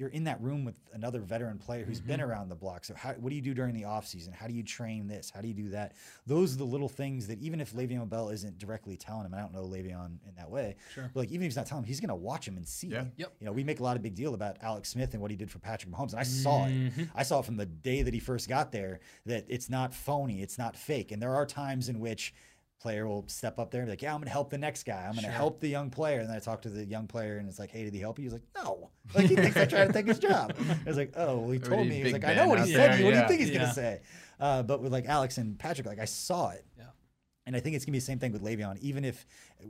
[0.00, 2.86] you're in that room with another veteran player who's been around the block.
[2.86, 4.32] So how, what do you do during the offseason?
[4.34, 5.30] How do you train this?
[5.32, 5.92] How do you do that?
[6.26, 9.40] Those are the little things that even if Le'Veon Bell isn't directly telling him, I
[9.40, 11.10] don't know Le'Veon in that way, Sure.
[11.12, 12.86] but like even if he's not telling him, he's going to watch him and see.
[12.88, 13.04] Yeah.
[13.18, 13.32] Yep.
[13.40, 15.36] You know, we make a lot of big deal about Alex Smith and what he
[15.36, 17.00] did for Patrick Mahomes, and I saw Mm-hmm.
[17.02, 17.08] it.
[17.14, 20.40] I saw it from the day that he first got there that it's not phony,
[20.42, 22.32] it's not fake, and there are times in which
[22.80, 24.84] player will step up there and be like, "Yeah, I'm going to help the next
[24.84, 24.96] guy.
[25.04, 25.30] I'm going to Sure.
[25.32, 27.70] help the young player." And then I talk to the young player, and it's like,
[27.70, 30.06] "Hey, did he help you?" He's like, "No." Like he thinks I tried to take
[30.06, 30.54] his job.
[30.86, 32.86] I was like, "Oh, well, he told me." He's like, "I know what he said.
[32.86, 33.04] to there, you.
[33.04, 33.56] What do you think he's Yeah.
[33.58, 34.00] going to say?"
[34.40, 36.64] Uh, but with like Alex and Patrick, like I saw it.
[36.78, 36.84] Yeah.
[37.50, 38.78] And I think it's gonna be the same thing with Le'Veon.
[38.80, 39.26] Even if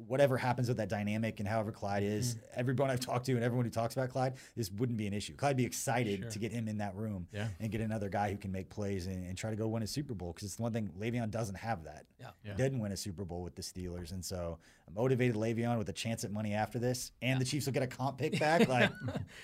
[0.06, 2.60] whatever happens with that dynamic and however Clyde is, Mm-hmm.
[2.60, 5.34] everyone I've talked to and everyone who talks about Clyde, this wouldn't be an issue.
[5.34, 6.30] Clyde would be excited Sure.
[6.30, 7.48] to get him in that room Yeah.
[7.58, 9.86] and get another guy who can make plays and, and try to go win a
[9.86, 12.04] Super Bowl because it's the one thing Le'Veon doesn't have that.
[12.20, 12.26] Yeah.
[12.44, 12.52] Yeah.
[12.54, 15.92] Didn't win a Super Bowl with the Steelers, and so a motivated Le'Veon with a
[15.94, 18.68] chance at money after this, and the Chiefs will get a comp pick back.
[18.68, 18.90] Like,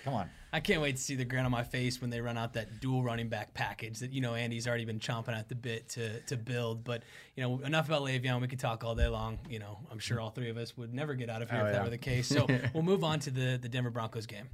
[0.05, 0.29] come on.
[0.53, 2.81] I can't wait to see the grin on my face when they run out that
[2.81, 6.21] dual running back package that you know Andy's already been chomping at the bit to
[6.23, 6.85] to build.
[6.85, 7.03] But
[7.35, 8.26] you know enough about Le'Veon.
[8.41, 9.39] We could talk all day long.
[9.49, 11.67] You know I'm sure all three of us would never get out of here Oh,
[11.67, 11.85] if that yeah.
[11.85, 12.27] were the case.
[12.27, 14.49] So we'll move on to the the Denver Broncos game.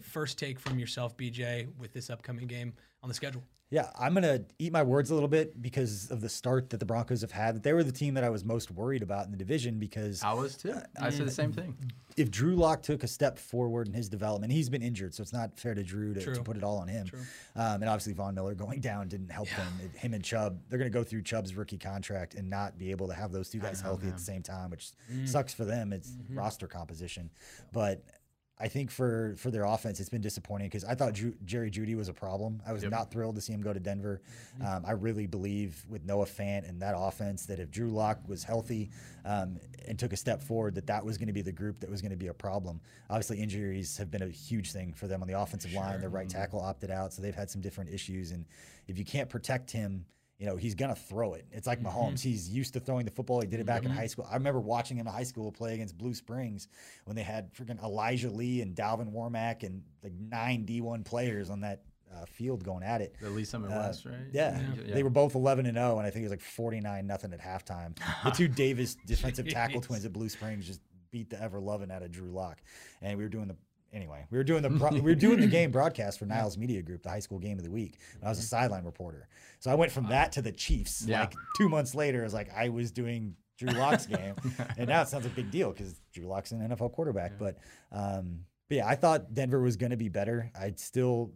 [0.00, 3.42] First take from yourself, BJ, with this upcoming game on the schedule.
[3.70, 6.86] Yeah, I'm gonna eat my words a little bit because of the start that the
[6.86, 7.62] Broncos have had.
[7.62, 10.32] They were the team that I was most worried about in the division because I
[10.32, 10.74] was too.
[10.98, 11.76] I said the same thing.
[12.16, 15.34] if Drew Lock took a step forward in his development, he's been injured, so it's
[15.34, 17.08] not fair to Drew to, to put it all on him.
[17.56, 19.66] Um, and obviously Von Miller going down didn't help them.
[19.84, 22.90] It- Him and Chubb, they're going to go through Chubb's rookie contract and not be
[22.90, 24.92] able to have those two guys healthy at the same time, which
[25.26, 25.92] sucks for them.
[25.92, 27.28] It's roster composition,
[27.72, 28.02] but.
[28.60, 31.96] I think for for their offense, it's been disappointing because I thought Ju- Jerry Jeudy
[31.96, 32.60] was a problem.
[32.66, 34.20] I was not thrilled to see him go to Denver.
[34.66, 38.42] Um, I really believe with Noah Fant and that offense that if Drew Lock was
[38.42, 38.90] healthy
[39.24, 41.90] um, and took a step forward, that that was going to be the group that
[41.90, 42.80] was going to be a problem.
[43.08, 46.00] Obviously, injuries have been a huge thing for them on the offensive line.
[46.00, 48.32] Their right tackle opted out, so they've had some different issues.
[48.32, 48.44] And
[48.88, 50.04] if you can't protect him,
[50.38, 51.46] you know, he's going to throw it.
[51.50, 52.20] It's like Mahomes.
[52.20, 53.40] He's used to throwing the football.
[53.40, 54.26] He did it back in high school.
[54.30, 56.68] I remember watching him in high school play against Blue Springs
[57.06, 61.60] when they had freaking Elijah Lee and Dalvin Warmack and like nine D1 players on
[61.62, 61.82] that
[62.14, 63.16] uh, field going at it.
[63.20, 64.14] The Lee Summit Uh, West, right?
[64.32, 64.60] Yeah.
[64.86, 67.40] they were both 11 and 0, and I think it was like 49 nothing at
[67.40, 67.98] halftime.
[68.24, 72.02] The two Davis defensive tackle twins at Blue Springs just beat the ever loving out
[72.02, 72.58] of Drew Lock,
[73.02, 73.56] and we were doing the
[73.92, 74.26] anyway.
[74.30, 77.10] We were doing the we were doing the game broadcast for Niles Media Group, the
[77.10, 77.98] high school game of the week.
[78.22, 81.04] I was a sideline reporter, so I went from that to the Chiefs.
[81.06, 81.20] Yeah.
[81.20, 83.34] Like two months later, it was like I was doing.
[83.58, 84.36] Drew Lock's game,
[84.76, 87.32] and now it sounds like a big deal because Drew Lock's an NFL quarterback.
[87.40, 87.58] But,
[87.90, 90.52] um, but yeah, I thought Denver was going to be better.
[90.56, 91.32] I'd still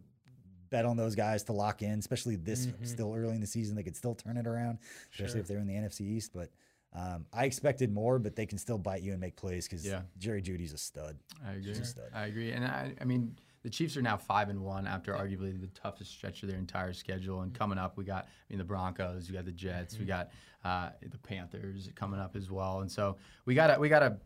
[0.71, 3.75] bet on those guys to lock in, especially this still early in the season.
[3.75, 4.79] They could still turn it around,
[5.13, 6.31] especially if they're in the NFC East.
[6.33, 6.51] But
[6.95, 10.03] um, I expected more, but they can still bite you and make plays because Yeah.
[10.19, 11.17] Jerry Jeudy's a stud.
[11.47, 11.73] I agree.
[11.73, 12.11] a stud.
[12.15, 12.53] I agree.
[12.53, 16.11] And I, I mean, the Chiefs are now five and one after arguably the toughest
[16.11, 17.43] stretch of their entire schedule.
[17.43, 20.31] And coming up, we got I mean the Broncos, we got the Jets, we got
[20.65, 22.81] uh, the Panthers coming up as well.
[22.81, 24.19] And so we got a, we got a,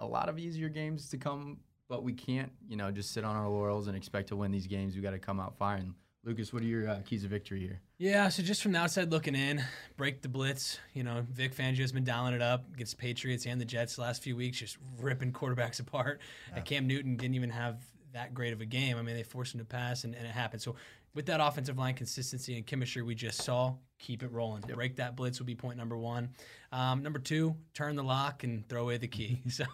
[0.00, 3.36] a lot of easier games to come, but we can't you know just sit on
[3.36, 4.96] our laurels and expect to win these games.
[4.96, 5.94] We got to come out firing.
[6.24, 7.80] Lucas, what are your uh, keys of victory here?
[7.96, 9.62] Yeah, so just from the outside looking in,
[9.96, 10.78] break the blitz.
[10.92, 14.02] You know, Vic Fangio's been dialing it up against the Patriots and the Jets the
[14.02, 16.20] last few weeks, just ripping quarterbacks apart.
[16.54, 17.80] And Cam Newton didn't even have
[18.12, 18.96] that great of a game.
[18.96, 20.62] I mean, they forced him to pass, and, and it happened.
[20.62, 20.76] So
[21.14, 24.62] with that offensive line consistency and chemistry we just saw, keep it rolling.
[24.62, 26.30] Break that blitz would be point number one.
[26.70, 29.42] Um, number two, turn the lock and throw away the key.
[29.48, 29.64] so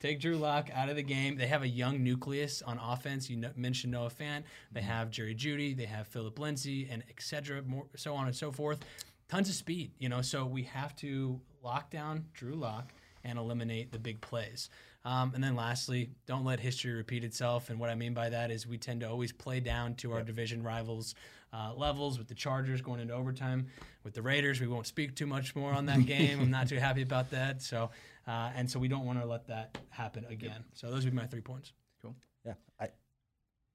[0.00, 1.36] take Drew Lock out of the game.
[1.36, 3.28] They have a young nucleus on offense.
[3.28, 4.44] You mentioned Noah Fant.
[4.72, 5.76] They have Jerry Jeudy.
[5.76, 8.84] They have Phillip Lindsay, and et cetera, more, so on and so forth.
[9.28, 10.22] Tons of speed, you know.
[10.22, 12.92] So we have to lock down Drew Lock
[13.24, 14.70] and eliminate the big plays.
[15.06, 17.70] Um, and then lastly, don't let history repeat itself.
[17.70, 20.20] And what I mean by that is we tend to always play down to our
[20.20, 21.14] division rivals'
[21.52, 23.68] uh, levels with the Chargers going into overtime.
[24.02, 26.40] With the Raiders, we won't speak too much more on that game.
[26.40, 27.62] I'm not too happy about that.
[27.62, 27.90] So,
[28.26, 30.64] uh, and so we don't want to let that happen again.
[30.72, 31.72] So those would be my three points.
[32.02, 32.16] Cool.
[32.44, 32.88] Yeah, I,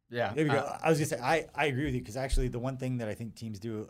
[0.09, 0.57] Yeah, there we go.
[0.57, 2.97] uh, I was gonna say I, I agree with you because actually the one thing
[2.97, 3.87] that I think teams do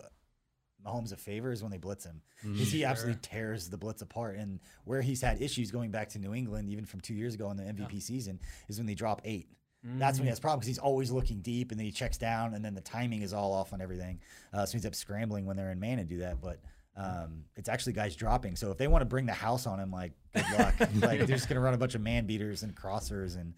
[0.85, 4.37] Mahomes a favor is when they blitz him because he absolutely tears the blitz apart.
[4.37, 7.51] And where he's had issues going back to New England, even from two years ago
[7.51, 9.47] in the MVP season, is when they drop eight.
[9.83, 12.53] That's when he has problems because he's always looking deep and then he checks down
[12.53, 14.19] and then the timing is all off on everything.
[14.53, 16.39] Uh, so he ends up scrambling when they're in man and do that.
[16.39, 16.59] But
[16.95, 18.55] um, it's actually guys dropping.
[18.55, 20.75] So if they want to bring the house on him, like good luck.
[20.79, 23.55] like they're just gonna run a bunch of man beaters and crossers and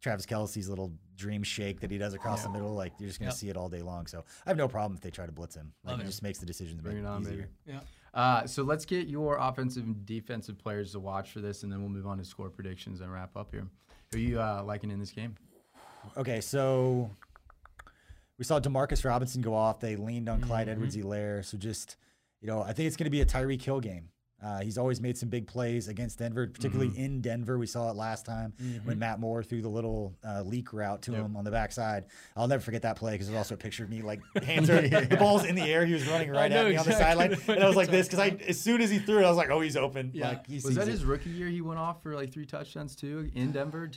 [0.00, 2.74] Travis Kelce's little dream shake that he does across the middle.
[2.74, 3.36] Like you're just gonna Yep.
[3.38, 4.06] see it all day long.
[4.06, 5.72] So I have no problem if they try to blitz him.
[5.84, 6.06] Like Love it it.
[6.06, 7.32] just makes the decisions Bring it on, easier.
[7.36, 7.48] baby.
[7.66, 7.80] Yeah.
[8.12, 11.80] Uh, so let's get your offensive and defensive players to watch for this, and then
[11.80, 13.68] we'll move on to score predictions and wrap up here.
[14.10, 15.36] Who are you uh, liking in this game?
[16.16, 17.10] Okay, so
[18.38, 19.78] we saw Demarcus Robinson go off.
[19.80, 20.72] They leaned on Clyde Mm-hmm.
[20.82, 21.44] Edwards-Helaire.
[21.44, 21.96] So just
[22.40, 24.08] you know, I think it's going to be a Tyreek Hill game.
[24.42, 27.00] Uh, he's always made some big plays against Denver, particularly Mm-hmm.
[27.04, 27.58] in Denver.
[27.58, 31.12] We saw it last time when Matt Moore threw the little uh, leak route to
[31.12, 32.06] him on the backside.
[32.36, 34.80] I'll never forget that play because there's also a picture of me like hands are
[34.80, 35.84] the ball's in the air.
[35.84, 38.18] He was running right at me on the sideline, and I was like this because
[38.20, 40.10] I as soon as he threw it, I was like, oh, he's open.
[40.14, 40.28] Yeah.
[40.28, 40.92] Like he Was that it.
[40.92, 41.48] his rookie year?
[41.48, 43.90] He went off for like three touchdowns too in Denver,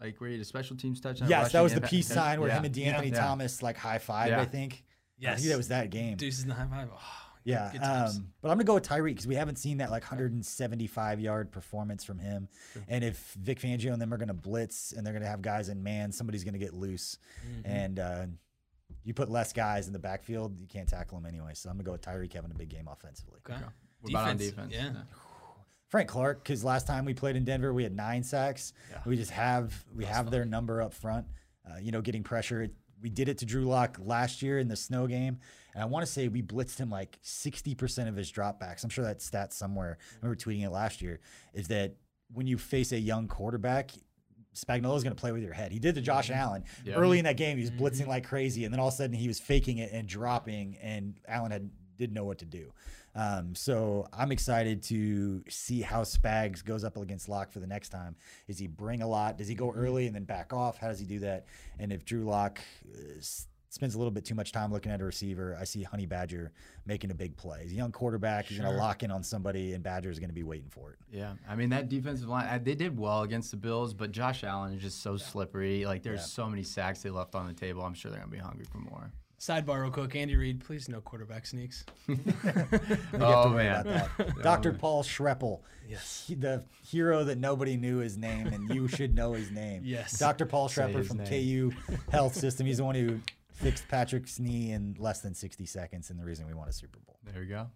[0.00, 1.28] like where he had a special teams touchdown.
[1.28, 2.16] Yes, that was the peace catch?
[2.16, 2.56] sign where Yeah.
[2.58, 3.20] him and De'Anthony Yeah.
[3.20, 4.28] Thomas like high five.
[4.30, 4.40] Yeah.
[4.40, 4.82] I think.
[5.18, 6.16] Yes, I think that was that game.
[6.16, 6.88] Deuces in the high five.
[6.90, 6.98] Oh,
[7.44, 11.20] Yeah, um, but I'm gonna go with Tyreek because we haven't seen that like 175
[11.20, 12.48] yard performance from him.
[12.88, 15.82] And if Vic Fangio and them are gonna blitz and they're gonna have guys in
[15.82, 17.18] man, somebody's gonna get loose.
[17.46, 17.70] Mm-hmm.
[17.70, 18.26] And uh,
[19.04, 21.52] you put less guys in the backfield, you can't tackle them anyway.
[21.54, 23.40] So I'm gonna go with Tyreek having a big game offensively.
[23.48, 23.60] okay.
[24.02, 24.94] What about on Defense, defense?
[24.94, 25.02] yeah.
[25.88, 28.72] Frank Clark, because last time we played in Denver, we had nine sacks.
[29.04, 31.26] We just have we have their number up front.
[31.68, 32.68] Uh, you know, getting pressure.
[33.02, 35.38] We did it to Drew Lock last year in the snow game,
[35.74, 38.84] and I want to say we blitzed him like sixty percent of his dropbacks.
[38.84, 39.98] I'm sure that stat somewhere.
[40.00, 41.20] I remember tweeting it last year.
[41.54, 41.96] Is that
[42.32, 43.90] when you face a young quarterback,
[44.54, 45.72] Spagnuolo is going to play with your head.
[45.72, 46.40] He did to Josh mm-hmm.
[46.40, 46.94] Allen Yeah.
[46.94, 47.56] early in that game.
[47.56, 48.10] He was blitzing mm-hmm.
[48.10, 51.14] like crazy, and then all of a sudden he was faking it and dropping, and
[51.26, 52.72] Allen had didn't know what to do.
[53.14, 57.90] Um, so I'm excited to see how Spags goes up against Lock for the next
[57.90, 58.16] time.
[58.48, 59.36] Is he bring a lot?
[59.38, 60.78] Does he go early and then back off?
[60.78, 61.46] How does he do that?
[61.78, 62.60] And if Drew Lock
[62.92, 62.98] uh,
[63.68, 66.52] spends a little bit too much time looking at a receiver, I see Honey Badger
[66.86, 67.60] making a big play.
[67.62, 68.46] He's a young quarterback.
[68.46, 70.92] He's going to lock in on somebody, and Badger is going to be waiting for
[70.92, 70.98] it.
[71.12, 74.72] Yeah, I mean that defensive line, they did well against the Bills, but Josh Allen
[74.74, 75.84] is just so slippery.
[75.84, 76.26] Like there's Yeah.
[76.26, 77.82] so many sacks they left on the table.
[77.82, 79.10] I'm sure they're gonna be hungry for more.
[79.40, 80.14] Sidebar real quick.
[80.14, 81.84] Andy Reid, please no quarterback sneaks.
[82.06, 82.18] We
[83.14, 84.08] Oh, man.
[84.42, 84.72] Dr.
[84.74, 86.24] Paul Schroeppel, Yes.
[86.26, 89.80] he- the hero that nobody knew his name, and you should know his name.
[89.84, 90.18] Yes.
[90.18, 90.44] Dr.
[90.44, 91.26] Paul Say Schroeppel from name.
[91.26, 91.72] KU
[92.12, 92.66] Health System.
[92.66, 93.18] He's the one who
[93.52, 96.98] fixed Patrick's knee in less than 60 seconds, and the reason we won a Super
[97.06, 97.16] Bowl.
[97.32, 97.66] There we go.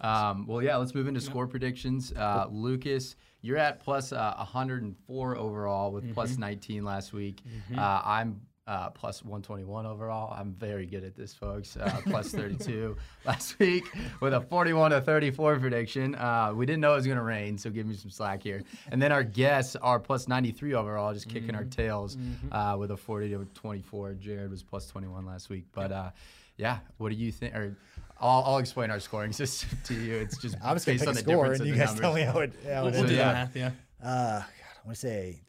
[0.00, 2.12] Um, well, yeah, let's move into score predictions.
[2.16, 7.42] Uh, Lucas, you're at plus uh, 104 overall with plus 19 last week.
[7.76, 10.32] Uh, I'm uh, plus 121 overall.
[10.32, 11.76] I'm very good at this, folks.
[11.76, 13.84] Uh, plus 32 last week
[14.20, 16.14] with a 41 to 34 prediction.
[16.14, 18.62] Uh, we didn't know it was going to rain, so give me some slack here.
[18.92, 22.16] And then our guests are plus 93 overall, just kicking our tails
[22.52, 24.14] uh, with a 40 to 24.
[24.14, 25.64] Jared was plus 21 last week.
[25.72, 26.10] But uh,
[26.56, 27.56] yeah, what do you think?
[27.56, 27.76] Or
[28.20, 30.14] I'll, I'll explain our scoring system to you.
[30.14, 32.24] It's just I'm just going based on the score, and you the guys tell me
[32.24, 32.52] numbers.
[32.64, 33.10] how it, how We'll, it we'll do is.
[33.10, 33.32] the yeah.
[33.32, 33.56] math.
[33.56, 33.70] Yeah.
[34.00, 35.40] Uh, God, I want to say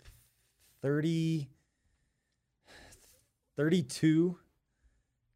[0.82, 1.48] 30,
[3.62, 4.36] 32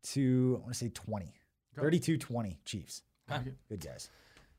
[0.01, 1.31] to, I want to say 20.
[1.75, 3.03] 32 20 Chiefs.
[3.31, 3.51] Okay.
[3.69, 4.09] Good guys.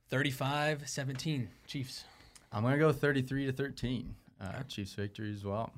[0.09, 2.05] 35 17 Chiefs.
[2.53, 4.15] I'm gonna go 33 to 13.
[4.41, 5.73] Uh, Chiefs victory as well.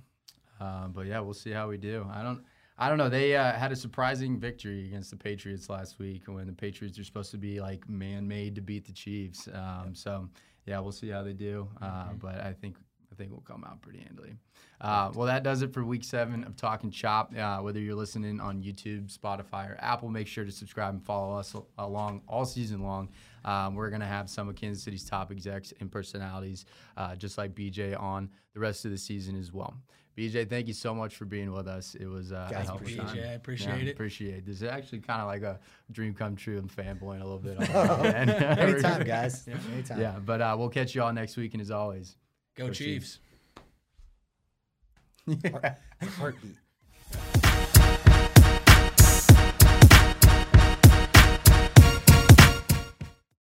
[0.60, 2.06] Um, but yeah, we'll see how we do.
[2.12, 2.44] I don't.
[2.76, 3.08] I don't know.
[3.08, 7.04] They uh, had a surprising victory against the Patriots last week when the Patriots are
[7.04, 9.48] supposed to be like man-made to beat the Chiefs.
[9.54, 10.28] Um, So
[10.66, 11.68] yeah, we'll see how they do.
[11.80, 12.82] Uh, But I think I
[13.18, 14.34] think we'll come out pretty handily.
[14.80, 17.36] Uh, well, that does it for week seven of Talking Chop.
[17.36, 21.36] Uh, whether you're listening on YouTube, Spotify, or Apple, make sure to subscribe and follow
[21.36, 23.08] us along all season long.
[23.44, 26.64] Um, we're going to have some of Kansas City's top execs and personalities,
[26.96, 29.74] uh, just like BJ, on the rest of the season as well.
[30.16, 31.94] BJ, thank you so much for being with us.
[31.94, 33.16] It was uh, a Guys, helpful appreciate time.
[33.16, 33.92] BJ, I appreciate it.
[33.92, 34.46] Appreciate it.
[34.46, 35.60] This is actually kind of like a
[35.92, 36.58] dream come true.
[36.58, 37.56] I'm fanboying a little bit.
[37.72, 38.06] On.
[38.58, 39.46] Anytime, guys.
[39.72, 40.00] Anytime.
[40.00, 41.54] Yeah, but uh, we'll catch you all next week.
[41.54, 42.16] And as always,
[42.58, 43.20] Go, Go Chiefs.
[45.28, 45.76] Chiefs.
[46.18, 46.56] Heartbeat.